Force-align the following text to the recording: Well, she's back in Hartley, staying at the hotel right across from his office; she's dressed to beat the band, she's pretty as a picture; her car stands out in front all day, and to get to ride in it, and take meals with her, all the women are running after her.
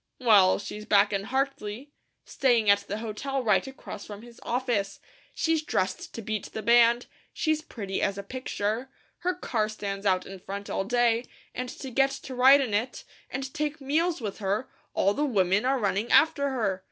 Well, 0.19 0.57
she's 0.57 0.85
back 0.87 1.13
in 1.13 1.25
Hartley, 1.25 1.91
staying 2.25 2.71
at 2.71 2.79
the 2.87 2.97
hotel 2.97 3.43
right 3.43 3.67
across 3.67 4.03
from 4.03 4.23
his 4.23 4.39
office; 4.41 4.99
she's 5.35 5.61
dressed 5.61 6.11
to 6.15 6.23
beat 6.23 6.45
the 6.53 6.63
band, 6.63 7.05
she's 7.31 7.61
pretty 7.61 8.01
as 8.01 8.17
a 8.17 8.23
picture; 8.23 8.89
her 9.19 9.35
car 9.35 9.69
stands 9.69 10.07
out 10.07 10.25
in 10.25 10.39
front 10.39 10.71
all 10.71 10.85
day, 10.85 11.25
and 11.53 11.69
to 11.69 11.91
get 11.91 12.09
to 12.09 12.33
ride 12.33 12.61
in 12.61 12.73
it, 12.73 13.03
and 13.29 13.53
take 13.53 13.79
meals 13.79 14.21
with 14.21 14.39
her, 14.39 14.67
all 14.95 15.13
the 15.13 15.23
women 15.23 15.65
are 15.65 15.77
running 15.77 16.09
after 16.11 16.49
her. 16.49 16.79